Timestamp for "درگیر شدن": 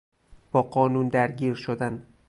1.07-2.07